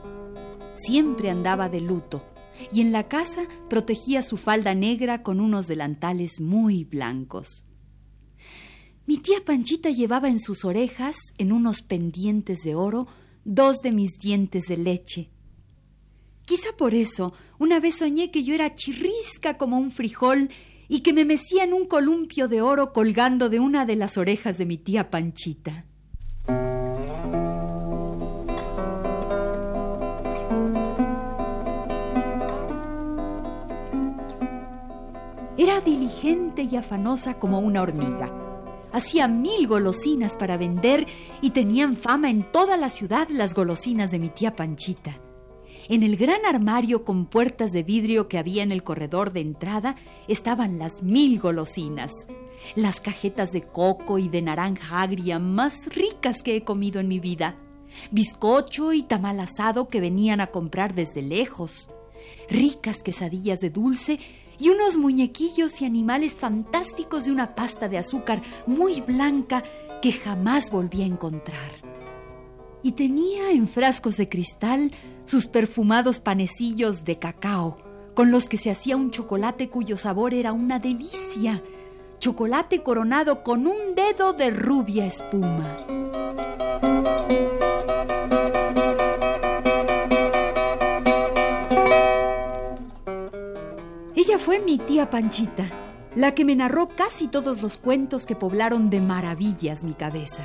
Siempre 0.73 1.29
andaba 1.29 1.67
de 1.67 1.81
luto 1.81 2.23
y 2.71 2.81
en 2.81 2.91
la 2.91 3.07
casa 3.07 3.43
protegía 3.69 4.21
su 4.21 4.37
falda 4.37 4.73
negra 4.73 5.23
con 5.23 5.39
unos 5.39 5.67
delantales 5.67 6.39
muy 6.39 6.85
blancos. 6.85 7.65
Mi 9.05 9.17
tía 9.17 9.43
Panchita 9.45 9.89
llevaba 9.89 10.29
en 10.29 10.39
sus 10.39 10.63
orejas, 10.63 11.17
en 11.37 11.51
unos 11.51 11.81
pendientes 11.81 12.59
de 12.63 12.75
oro, 12.75 13.07
dos 13.43 13.77
de 13.83 13.91
mis 13.91 14.17
dientes 14.19 14.65
de 14.67 14.77
leche. 14.77 15.29
Quizá 16.51 16.73
por 16.75 16.93
eso 16.93 17.31
una 17.59 17.79
vez 17.79 17.99
soñé 17.99 18.29
que 18.29 18.43
yo 18.43 18.53
era 18.53 18.75
chirrisca 18.75 19.57
como 19.57 19.77
un 19.77 19.89
frijol 19.89 20.49
y 20.89 20.99
que 20.99 21.13
me 21.13 21.23
mecía 21.23 21.63
en 21.63 21.71
un 21.71 21.85
columpio 21.85 22.49
de 22.49 22.61
oro 22.61 22.91
colgando 22.91 23.47
de 23.47 23.61
una 23.61 23.85
de 23.85 23.95
las 23.95 24.17
orejas 24.17 24.57
de 24.57 24.65
mi 24.65 24.75
tía 24.75 25.09
Panchita. 25.09 25.85
Era 35.57 35.79
diligente 35.85 36.63
y 36.63 36.75
afanosa 36.75 37.39
como 37.39 37.61
una 37.61 37.81
hormiga. 37.81 38.29
Hacía 38.91 39.29
mil 39.29 39.69
golosinas 39.69 40.35
para 40.35 40.57
vender 40.57 41.07
y 41.41 41.51
tenían 41.51 41.95
fama 41.95 42.29
en 42.29 42.43
toda 42.43 42.75
la 42.75 42.89
ciudad 42.89 43.29
las 43.29 43.53
golosinas 43.53 44.11
de 44.11 44.19
mi 44.19 44.27
tía 44.27 44.53
Panchita. 44.53 45.30
En 45.91 46.03
el 46.03 46.15
gran 46.15 46.45
armario 46.45 47.03
con 47.03 47.25
puertas 47.25 47.73
de 47.73 47.83
vidrio 47.83 48.29
que 48.29 48.37
había 48.37 48.63
en 48.63 48.71
el 48.71 48.81
corredor 48.81 49.33
de 49.33 49.41
entrada 49.41 49.97
estaban 50.29 50.79
las 50.79 51.03
mil 51.03 51.37
golosinas. 51.37 52.13
Las 52.75 53.01
cajetas 53.01 53.51
de 53.51 53.63
coco 53.63 54.17
y 54.17 54.29
de 54.29 54.41
naranja 54.41 55.01
agria 55.01 55.37
más 55.37 55.93
ricas 55.93 56.43
que 56.43 56.55
he 56.55 56.63
comido 56.63 57.01
en 57.01 57.09
mi 57.09 57.19
vida. 57.19 57.57
Bizcocho 58.09 58.93
y 58.93 59.03
tamal 59.03 59.41
asado 59.41 59.89
que 59.89 59.99
venían 59.99 60.39
a 60.39 60.47
comprar 60.47 60.95
desde 60.95 61.21
lejos. 61.21 61.89
Ricas 62.49 63.03
quesadillas 63.03 63.59
de 63.59 63.69
dulce 63.69 64.17
y 64.57 64.69
unos 64.69 64.95
muñequillos 64.95 65.81
y 65.81 65.85
animales 65.85 66.35
fantásticos 66.35 67.25
de 67.25 67.33
una 67.33 67.53
pasta 67.53 67.89
de 67.89 67.97
azúcar 67.97 68.41
muy 68.65 69.01
blanca 69.01 69.61
que 70.01 70.13
jamás 70.13 70.71
volví 70.71 71.01
a 71.01 71.07
encontrar. 71.07 72.00
Y 72.83 72.93
tenía 72.93 73.51
en 73.51 73.67
frascos 73.67 74.17
de 74.17 74.27
cristal 74.27 74.91
sus 75.25 75.47
perfumados 75.47 76.19
panecillos 76.19 77.05
de 77.05 77.19
cacao, 77.19 77.77
con 78.13 78.31
los 78.31 78.49
que 78.49 78.57
se 78.57 78.69
hacía 78.71 78.97
un 78.97 79.11
chocolate 79.11 79.69
cuyo 79.69 79.97
sabor 79.97 80.33
era 80.33 80.51
una 80.51 80.79
delicia. 80.79 81.63
Chocolate 82.19 82.83
coronado 82.83 83.43
con 83.43 83.67
un 83.67 83.95
dedo 83.95 84.33
de 84.33 84.51
rubia 84.51 85.05
espuma. 85.05 85.85
Ella 94.15 94.37
fue 94.37 94.59
mi 94.59 94.77
tía 94.77 95.09
Panchita, 95.09 95.69
la 96.15 96.35
que 96.35 96.45
me 96.45 96.55
narró 96.55 96.89
casi 96.89 97.27
todos 97.27 97.61
los 97.61 97.77
cuentos 97.77 98.25
que 98.25 98.35
poblaron 98.35 98.89
de 98.89 99.01
maravillas 99.01 99.83
mi 99.83 99.93
cabeza. 99.93 100.43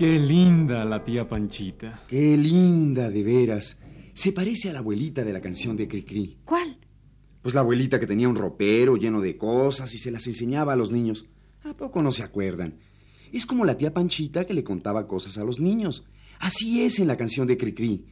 Qué 0.00 0.18
linda 0.18 0.82
la 0.86 1.04
tía 1.04 1.28
Panchita. 1.28 2.04
Qué 2.08 2.34
linda, 2.34 3.10
de 3.10 3.22
veras. 3.22 3.78
Se 4.14 4.32
parece 4.32 4.70
a 4.70 4.72
la 4.72 4.78
abuelita 4.78 5.22
de 5.24 5.34
la 5.34 5.42
canción 5.42 5.76
de 5.76 5.88
Cricri. 5.88 6.38
¿Cuál? 6.42 6.78
Pues 7.42 7.54
la 7.54 7.60
abuelita 7.60 8.00
que 8.00 8.06
tenía 8.06 8.26
un 8.26 8.34
ropero 8.34 8.96
lleno 8.96 9.20
de 9.20 9.36
cosas 9.36 9.94
y 9.94 9.98
se 9.98 10.10
las 10.10 10.26
enseñaba 10.26 10.72
a 10.72 10.76
los 10.76 10.90
niños. 10.90 11.26
¿A 11.64 11.74
poco 11.74 12.00
no 12.00 12.12
se 12.12 12.22
acuerdan? 12.22 12.78
Es 13.30 13.44
como 13.44 13.66
la 13.66 13.76
tía 13.76 13.92
Panchita 13.92 14.46
que 14.46 14.54
le 14.54 14.64
contaba 14.64 15.06
cosas 15.06 15.36
a 15.36 15.44
los 15.44 15.60
niños. 15.60 16.06
Así 16.38 16.82
es 16.82 16.98
en 16.98 17.06
la 17.06 17.18
canción 17.18 17.46
de 17.46 17.58
Cricri. 17.58 18.06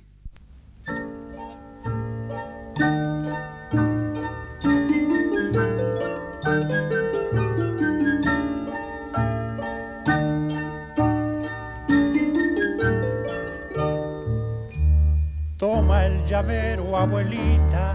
Llavero, 16.49 16.97
abuelita, 16.97 17.95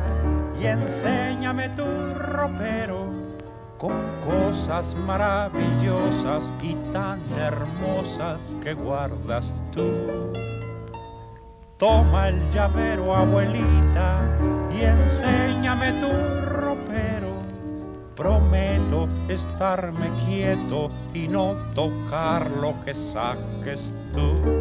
y 0.62 0.68
enséñame 0.68 1.70
tu 1.70 1.86
ropero 2.14 3.08
con 3.80 3.94
cosas 4.24 4.94
maravillosas 4.94 6.52
y 6.62 6.76
tan 6.92 7.20
hermosas 7.36 8.56
que 8.62 8.76
guardas 8.76 9.56
tú. 9.72 10.32
Toma 11.78 12.30
el 12.30 12.52
llavero, 12.52 13.16
abuelita, 13.16 14.22
y 14.72 14.84
enséñame 14.84 15.94
tu 15.94 16.46
ropero. 16.46 17.34
Prometo 18.16 19.10
estarme 19.30 20.12
quieto 20.28 20.92
y 21.12 21.28
no 21.28 21.56
tocar 21.74 22.52
lo 22.52 22.76
que 22.86 22.94
saques 22.94 23.96
tú. 24.14 24.53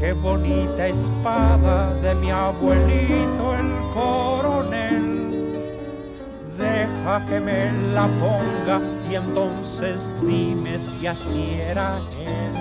Qué 0.00 0.14
bonita 0.14 0.88
espada 0.88 1.92
de 2.00 2.14
mi 2.14 2.30
abuelito 2.30 3.54
el 3.54 3.70
coronel. 3.92 5.60
Deja 6.56 7.24
que 7.26 7.38
me 7.38 7.70
la 7.94 8.06
ponga 8.06 8.80
y 9.10 9.14
entonces 9.14 10.10
dime 10.22 10.80
si 10.80 11.06
así 11.06 11.60
era 11.60 11.98
él. 12.18 12.54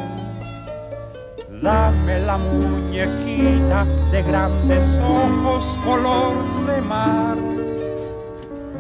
Dame 1.62 2.20
la 2.20 2.38
muñequita 2.38 3.86
de 4.12 4.24
grandes 4.24 5.00
ojos 5.02 5.66
color 5.86 6.36
de 6.68 6.82
mar. 6.82 7.38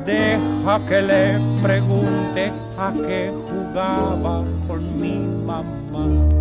Deja 0.06 0.80
que 0.86 1.02
le 1.02 1.40
pregunte 1.62 2.52
a 2.78 2.94
qué 3.06 3.32
jugaba 3.48 4.44
con 4.68 5.00
mi 5.00 5.18
mamá. 5.46 6.39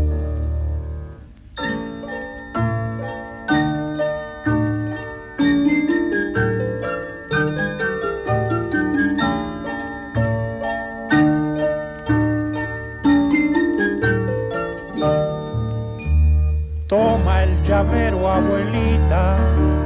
Abuelita, 18.38 19.36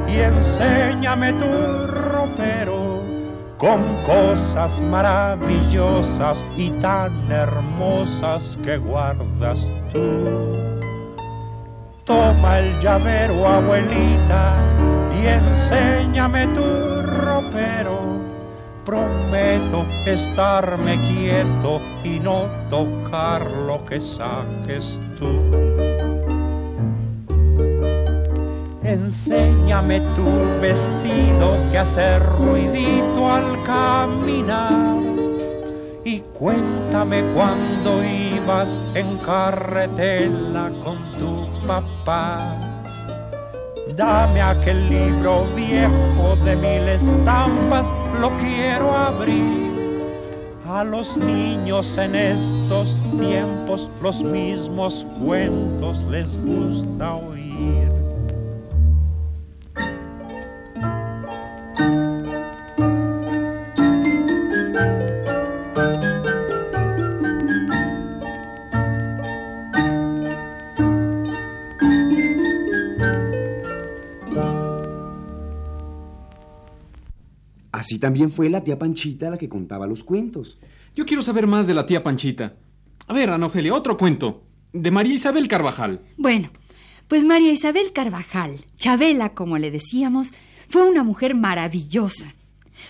y 0.07 0.19
enséñame 0.19 1.33
tu 1.33 1.87
ropero 1.87 3.03
con 3.63 3.81
cosas 4.03 4.81
maravillosas 4.81 6.45
y 6.57 6.69
tan 6.81 7.31
hermosas 7.31 8.57
que 8.61 8.77
guardas 8.77 9.65
tú. 9.93 10.51
Toma 12.03 12.59
el 12.59 12.77
llavero, 12.81 13.47
abuelita, 13.47 14.53
y 15.17 15.27
enséñame 15.27 16.47
tu 16.47 17.01
ropero. 17.03 18.21
Prometo 18.85 19.85
estarme 20.05 20.99
quieto 21.07 21.79
y 22.03 22.19
no 22.19 22.47
tocar 22.69 23.49
lo 23.49 23.85
que 23.85 24.01
saques 24.01 24.99
tú. 25.17 25.92
Enséñame 28.83 30.01
tu 30.13 30.25
vestido 30.61 31.57
que 31.71 31.77
hace 31.77 32.19
ruidito 32.19 33.31
al 33.31 33.63
caminar. 33.63 35.01
Y 36.03 36.19
cuéntame 36.33 37.23
cuando 37.33 38.03
ibas 38.03 38.81
en 38.93 39.17
carretela 39.19 40.69
con 40.83 40.97
tu 41.17 41.47
papá. 41.65 42.59
Dame 43.95 44.41
aquel 44.41 44.89
libro 44.89 45.45
viejo 45.55 46.35
de 46.43 46.55
mil 46.57 46.87
estampas, 46.89 47.89
lo 48.19 48.31
quiero 48.31 48.93
abrir. 48.93 49.63
A 50.67 50.83
los 50.83 51.15
niños 51.15 51.97
en 51.97 52.15
estos 52.15 52.99
tiempos 53.17 53.89
los 54.01 54.21
mismos 54.21 55.05
cuentos 55.23 56.03
les 56.09 56.35
gusta 56.43 57.13
oír. 57.13 57.92
Así 77.93 77.99
también 77.99 78.31
fue 78.31 78.49
la 78.49 78.63
tía 78.63 78.79
Panchita 78.79 79.29
la 79.29 79.37
que 79.37 79.47
contaba 79.47 79.85
los 79.85 80.03
cuentos. 80.03 80.57
Yo 80.95 81.05
quiero 81.05 81.21
saber 81.21 81.45
más 81.45 81.67
de 81.67 81.75
la 81.75 81.85
tía 81.85 82.01
Panchita. 82.01 82.55
A 83.05 83.13
ver, 83.13 83.29
Ana 83.29 83.45
Ofelia, 83.45 83.75
otro 83.75 83.97
cuento. 83.97 84.41
De 84.71 84.89
María 84.89 85.13
Isabel 85.13 85.47
Carvajal. 85.47 86.01
Bueno, 86.17 86.49
pues 87.07 87.23
María 87.23 87.51
Isabel 87.51 87.93
Carvajal, 87.93 88.55
Chabela, 88.77 89.35
como 89.35 89.59
le 89.59 89.69
decíamos, 89.69 90.33
fue 90.67 90.89
una 90.89 91.03
mujer 91.03 91.35
maravillosa. 91.35 92.33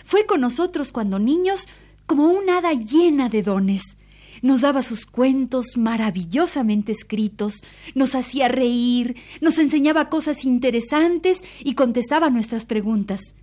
Fue 0.04 0.24
con 0.24 0.40
nosotros 0.40 0.90
cuando 0.90 1.18
niños 1.18 1.68
como 2.06 2.28
una 2.28 2.56
hada 2.56 2.72
llena 2.72 3.28
de 3.28 3.42
dones. 3.42 3.98
Nos 4.40 4.62
daba 4.62 4.80
sus 4.80 5.04
cuentos 5.04 5.76
maravillosamente 5.76 6.92
escritos, 6.92 7.62
nos 7.94 8.14
hacía 8.14 8.48
reír, 8.48 9.16
nos 9.42 9.58
enseñaba 9.58 10.08
cosas 10.08 10.46
interesantes 10.46 11.44
y 11.62 11.74
contestaba 11.74 12.30
nuestras 12.30 12.64
preguntas. 12.64 13.34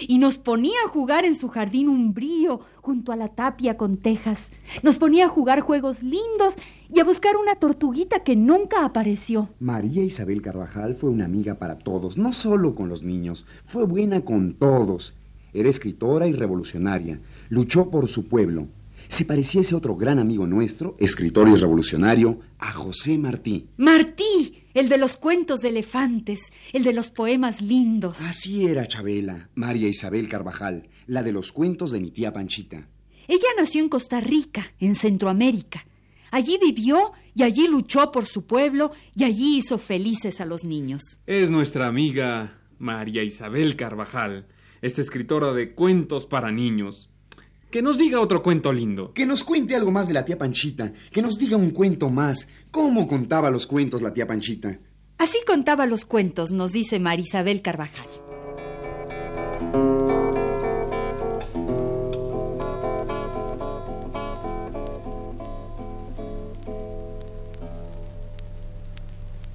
Y 0.00 0.18
nos 0.18 0.38
ponía 0.38 0.76
a 0.84 0.88
jugar 0.88 1.24
en 1.24 1.34
su 1.34 1.48
jardín 1.48 1.88
umbrío 1.88 2.60
junto 2.80 3.12
a 3.12 3.16
la 3.16 3.28
tapia 3.28 3.76
con 3.76 3.96
tejas. 3.96 4.52
Nos 4.82 4.98
ponía 4.98 5.26
a 5.26 5.28
jugar 5.28 5.60
juegos 5.60 6.02
lindos 6.02 6.54
y 6.92 7.00
a 7.00 7.04
buscar 7.04 7.36
una 7.36 7.56
tortuguita 7.56 8.20
que 8.20 8.36
nunca 8.36 8.84
apareció. 8.84 9.48
María 9.60 10.02
Isabel 10.02 10.42
Carvajal 10.42 10.94
fue 10.94 11.10
una 11.10 11.24
amiga 11.24 11.54
para 11.54 11.78
todos, 11.78 12.16
no 12.16 12.32
solo 12.32 12.74
con 12.74 12.88
los 12.88 13.02
niños, 13.02 13.46
fue 13.66 13.84
buena 13.84 14.24
con 14.24 14.54
todos. 14.54 15.14
Era 15.52 15.70
escritora 15.70 16.26
y 16.26 16.32
revolucionaria, 16.32 17.20
luchó 17.48 17.90
por 17.90 18.08
su 18.08 18.26
pueblo. 18.26 18.68
Se 19.08 19.24
parecía 19.24 19.62
ese 19.62 19.74
otro 19.74 19.96
gran 19.96 20.18
amigo 20.18 20.46
nuestro, 20.46 20.94
escritor 20.98 21.48
y 21.48 21.54
revolucionario, 21.54 22.40
a 22.58 22.72
José 22.72 23.16
Martí. 23.16 23.66
Martí, 23.78 24.57
el 24.78 24.88
de 24.88 24.98
los 24.98 25.16
cuentos 25.16 25.60
de 25.60 25.70
elefantes, 25.70 26.52
el 26.72 26.84
de 26.84 26.92
los 26.92 27.10
poemas 27.10 27.60
lindos. 27.60 28.20
Así 28.20 28.66
era 28.66 28.86
Chabela, 28.86 29.50
María 29.54 29.88
Isabel 29.88 30.28
Carvajal, 30.28 30.88
la 31.06 31.22
de 31.22 31.32
los 31.32 31.50
cuentos 31.50 31.90
de 31.90 32.00
mi 32.00 32.10
tía 32.10 32.32
Panchita. 32.32 32.88
Ella 33.26 33.48
nació 33.58 33.82
en 33.82 33.88
Costa 33.88 34.20
Rica, 34.20 34.72
en 34.78 34.94
Centroamérica. 34.94 35.84
Allí 36.30 36.58
vivió 36.62 37.12
y 37.34 37.42
allí 37.42 37.66
luchó 37.66 38.12
por 38.12 38.26
su 38.26 38.46
pueblo 38.46 38.92
y 39.16 39.24
allí 39.24 39.58
hizo 39.58 39.78
felices 39.78 40.40
a 40.40 40.44
los 40.44 40.64
niños. 40.64 41.02
Es 41.26 41.50
nuestra 41.50 41.86
amiga 41.86 42.60
María 42.78 43.24
Isabel 43.24 43.74
Carvajal, 43.74 44.46
esta 44.80 45.00
escritora 45.00 45.52
de 45.54 45.74
cuentos 45.74 46.26
para 46.26 46.52
niños. 46.52 47.10
Que 47.70 47.82
nos 47.82 47.98
diga 47.98 48.20
otro 48.20 48.42
cuento 48.42 48.72
lindo. 48.72 49.12
Que 49.12 49.26
nos 49.26 49.44
cuente 49.44 49.76
algo 49.76 49.90
más 49.90 50.08
de 50.08 50.14
la 50.14 50.24
tía 50.24 50.38
Panchita, 50.38 50.90
que 51.10 51.20
nos 51.20 51.38
diga 51.38 51.58
un 51.58 51.70
cuento 51.70 52.08
más. 52.08 52.48
¿Cómo 52.70 53.06
contaba 53.06 53.50
los 53.50 53.66
cuentos 53.66 54.00
la 54.00 54.14
tía 54.14 54.26
Panchita? 54.26 54.78
Así 55.18 55.38
contaba 55.46 55.84
los 55.84 56.06
cuentos, 56.06 56.50
nos 56.50 56.72
dice 56.72 56.98
María 56.98 57.24
Isabel 57.26 57.60
Carvajal. 57.60 58.06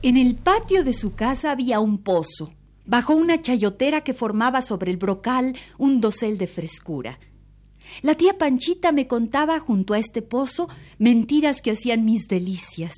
En 0.03 0.17
el 0.17 0.35
patio 0.35 0.83
de 0.83 0.93
su 0.93 1.15
casa 1.15 1.49
había 1.49 1.79
un 1.79 1.97
pozo, 1.97 2.53
bajo 2.85 3.15
una 3.15 3.41
chayotera 3.41 4.01
que 4.01 4.13
formaba 4.13 4.61
sobre 4.61 4.91
el 4.91 4.97
brocal 4.97 5.55
un 5.79 6.01
dosel 6.01 6.37
de 6.37 6.47
frescura. 6.47 7.17
La 8.01 8.15
tía 8.15 8.37
Panchita 8.37 8.91
me 8.91 9.07
contaba 9.07 9.59
junto 9.59 9.93
a 9.93 9.99
este 9.99 10.21
pozo 10.21 10.67
mentiras 10.97 11.61
que 11.61 11.71
hacían 11.71 12.05
mis 12.05 12.27
delicias. 12.27 12.93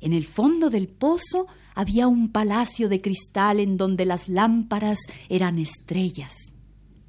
En 0.00 0.12
el 0.12 0.24
fondo 0.24 0.70
del 0.70 0.88
pozo 0.88 1.46
había 1.74 2.08
un 2.08 2.32
palacio 2.32 2.88
de 2.88 3.00
cristal 3.00 3.60
en 3.60 3.76
donde 3.76 4.04
las 4.04 4.28
lámparas 4.28 4.98
eran 5.28 5.58
estrellas. 5.58 6.54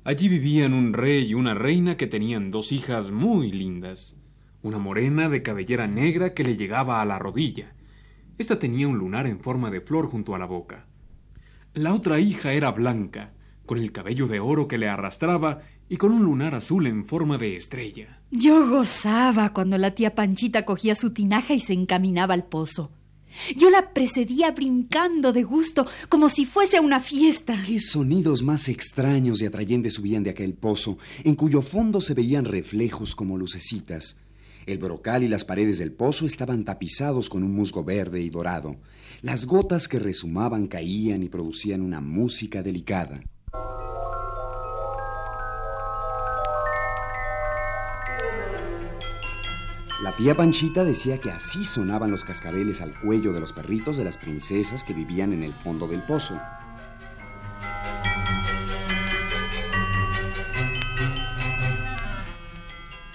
Allí 0.03 0.29
vivían 0.29 0.73
un 0.73 0.93
rey 0.93 1.25
y 1.25 1.33
una 1.33 1.53
reina 1.53 1.97
que 1.97 2.07
tenían 2.07 2.51
dos 2.51 2.71
hijas 2.71 3.11
muy 3.11 3.51
lindas. 3.51 4.15
Una 4.61 4.77
morena 4.77 5.29
de 5.29 5.43
cabellera 5.43 5.87
negra 5.87 6.33
que 6.33 6.43
le 6.43 6.55
llegaba 6.57 7.01
a 7.01 7.05
la 7.05 7.19
rodilla. 7.19 7.73
Esta 8.37 8.59
tenía 8.59 8.87
un 8.87 8.97
lunar 8.97 9.27
en 9.27 9.39
forma 9.39 9.69
de 9.69 9.81
flor 9.81 10.07
junto 10.09 10.35
a 10.35 10.39
la 10.39 10.45
boca. 10.45 10.85
La 11.73 11.93
otra 11.93 12.19
hija 12.19 12.53
era 12.53 12.71
blanca, 12.71 13.33
con 13.65 13.77
el 13.77 13.91
cabello 13.91 14.27
de 14.27 14.39
oro 14.39 14.67
que 14.67 14.77
le 14.77 14.87
arrastraba 14.87 15.61
y 15.89 15.97
con 15.97 16.11
un 16.11 16.23
lunar 16.23 16.55
azul 16.55 16.87
en 16.87 17.05
forma 17.05 17.37
de 17.37 17.55
estrella. 17.55 18.19
Yo 18.31 18.69
gozaba 18.69 19.53
cuando 19.53 19.77
la 19.77 19.91
tía 19.91 20.15
Panchita 20.15 20.65
cogía 20.65 20.95
su 20.95 21.11
tinaja 21.11 21.53
y 21.53 21.59
se 21.59 21.73
encaminaba 21.73 22.33
al 22.33 22.45
pozo. 22.45 22.91
Yo 23.55 23.69
la 23.69 23.93
precedía 23.93 24.51
brincando 24.51 25.31
de 25.31 25.43
gusto, 25.43 25.85
como 26.09 26.29
si 26.29 26.45
fuese 26.45 26.79
una 26.79 26.99
fiesta. 26.99 27.61
Qué 27.65 27.79
sonidos 27.79 28.41
más 28.41 28.67
extraños 28.67 29.41
y 29.41 29.45
atrayentes 29.45 29.93
subían 29.93 30.23
de 30.23 30.31
aquel 30.31 30.53
pozo, 30.53 30.97
en 31.23 31.35
cuyo 31.35 31.61
fondo 31.61 32.01
se 32.01 32.13
veían 32.13 32.45
reflejos 32.45 33.15
como 33.15 33.37
lucecitas. 33.37 34.17
El 34.65 34.79
brocal 34.79 35.23
y 35.23 35.29
las 35.29 35.45
paredes 35.45 35.77
del 35.77 35.93
pozo 35.93 36.25
estaban 36.25 36.65
tapizados 36.65 37.29
con 37.29 37.43
un 37.43 37.55
musgo 37.55 37.83
verde 37.83 38.21
y 38.21 38.29
dorado. 38.29 38.75
Las 39.21 39.45
gotas 39.45 39.87
que 39.87 39.99
resumaban 39.99 40.67
caían 40.67 41.23
y 41.23 41.29
producían 41.29 41.81
una 41.81 42.01
música 42.01 42.61
delicada. 42.61 43.21
La 49.99 50.11
tía 50.11 50.35
Panchita 50.35 50.83
decía 50.83 51.19
que 51.19 51.31
así 51.31 51.65
sonaban 51.65 52.11
los 52.11 52.23
cascabeles 52.23 52.81
al 52.81 52.93
cuello 52.93 53.33
de 53.33 53.39
los 53.39 53.51
perritos 53.51 53.97
de 53.97 54.03
las 54.03 54.15
princesas 54.15 54.83
que 54.83 54.93
vivían 54.93 55.33
en 55.33 55.41
el 55.41 55.55
fondo 55.55 55.87
del 55.87 56.03
pozo. 56.03 56.39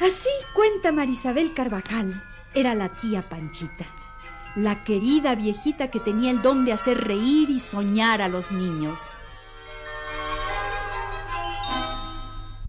Así 0.01 0.29
cuenta 0.55 0.91
Marisabel 0.91 1.55
Carvajal. 1.55 2.21
Era 2.53 2.75
la 2.75 2.89
tía 2.89 3.29
Panchita, 3.29 3.87
la 4.57 4.83
querida 4.83 5.37
viejita 5.37 5.89
que 5.89 6.01
tenía 6.01 6.33
el 6.33 6.43
don 6.43 6.65
de 6.65 6.73
hacer 6.73 6.99
reír 6.99 7.49
y 7.49 7.61
soñar 7.61 8.21
a 8.21 8.29
los 8.29 8.51
niños. 8.51 9.01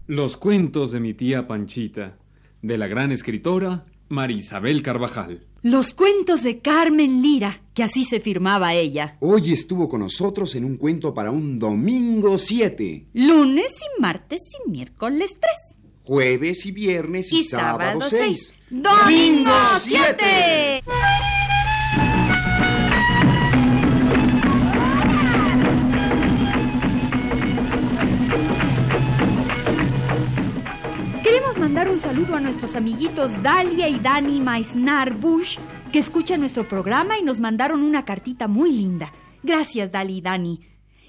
Los 0.06 0.36
cuentos 0.36 0.92
de 0.92 1.00
mi 1.00 1.14
tía 1.14 1.48
Panchita, 1.48 2.16
de 2.62 2.78
la 2.78 2.86
gran 2.86 3.10
escritora 3.10 3.84
Marisabel 4.08 4.82
Carvajal. 4.82 5.46
Los 5.62 5.94
cuentos 5.94 6.42
de 6.42 6.60
Carmen 6.60 7.22
Lira, 7.22 7.62
que 7.72 7.82
así 7.82 8.04
se 8.04 8.20
firmaba 8.20 8.74
ella. 8.74 9.16
Hoy 9.20 9.52
estuvo 9.52 9.88
con 9.88 10.00
nosotros 10.00 10.54
en 10.54 10.64
un 10.64 10.76
cuento 10.76 11.14
para 11.14 11.30
un 11.30 11.58
domingo 11.58 12.36
7, 12.36 13.06
Lunes 13.14 13.72
y 13.80 14.00
martes 14.00 14.40
y 14.66 14.70
miércoles 14.70 15.30
3. 15.40 15.52
jueves 16.04 16.66
y 16.66 16.72
viernes 16.72 17.32
y, 17.32 17.38
Y 17.38 17.44
sábado 17.44 17.78
sábado 17.78 18.00
6. 18.02 18.54
6. 18.68 18.82
¡Domingo 18.82 19.50
7! 19.80 20.82
Saludo 32.14 32.36
a 32.36 32.40
nuestros 32.40 32.76
amiguitos 32.76 33.42
Dalia 33.42 33.88
y 33.88 33.98
Dani 33.98 34.40
Maisnar 34.40 35.18
Bush, 35.18 35.58
que 35.90 35.98
escuchan 35.98 36.38
nuestro 36.38 36.68
programa 36.68 37.18
y 37.18 37.24
nos 37.24 37.40
mandaron 37.40 37.82
una 37.82 38.04
cartita 38.04 38.46
muy 38.46 38.70
linda. 38.70 39.12
Gracias, 39.42 39.90
Dali 39.90 40.18
y 40.18 40.20
Dani. 40.20 40.60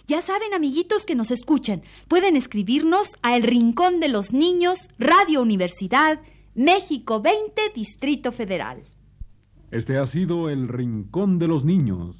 Ya 0.08 0.24
saben, 0.24 0.56
amiguitos 0.56 1.06
que 1.06 1.14
nos 1.14 1.30
escuchan, 1.30 1.84
pueden 2.08 2.36
escribirnos 2.36 3.18
a 3.22 3.38
El 3.38 3.44
Rincón 3.44 4.00
de 4.00 4.08
los 4.08 4.34
Niños, 4.34 4.90
Radio 4.98 5.44
Universidad, 5.44 6.22
México 6.56 7.22
20, 7.22 7.62
Distrito 7.76 8.32
Federal. 8.32 8.82
Este 9.70 10.00
ha 10.00 10.08
sido 10.08 10.50
el 10.50 10.68
Rincón 10.68 11.38
de 11.38 11.48
los 11.48 11.64
Niños. 11.64 12.16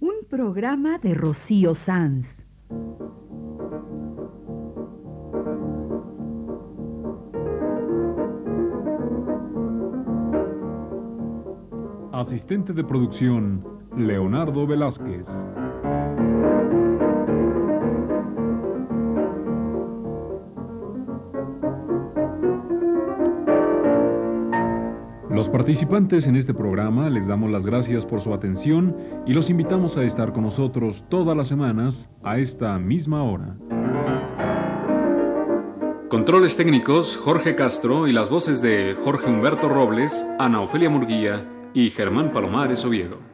Un 0.00 0.14
programa 0.28 0.98
de 0.98 1.14
Rocío 1.14 1.74
Sanz. 1.74 2.39
Asistente 12.12 12.72
de 12.72 12.84
producción, 12.84 13.64
Leonardo 13.96 14.66
Velázquez. 14.66 15.26
Participantes 25.70 26.26
en 26.26 26.34
este 26.34 26.52
programa 26.52 27.08
les 27.10 27.28
damos 27.28 27.48
las 27.48 27.64
gracias 27.64 28.04
por 28.04 28.20
su 28.20 28.34
atención 28.34 28.96
y 29.24 29.34
los 29.34 29.50
invitamos 29.50 29.96
a 29.96 30.02
estar 30.02 30.32
con 30.32 30.42
nosotros 30.42 31.04
todas 31.08 31.36
las 31.36 31.46
semanas 31.46 32.08
a 32.24 32.40
esta 32.40 32.76
misma 32.80 33.22
hora. 33.22 33.56
Controles 36.08 36.56
técnicos, 36.56 37.16
Jorge 37.16 37.54
Castro 37.54 38.08
y 38.08 38.12
las 38.12 38.30
voces 38.30 38.60
de 38.60 38.96
Jorge 39.04 39.30
Humberto 39.30 39.68
Robles, 39.68 40.26
Ana 40.40 40.60
Ofelia 40.60 40.90
Murguía 40.90 41.48
y 41.72 41.90
Germán 41.90 42.32
Palomares 42.32 42.84
Oviedo. 42.84 43.29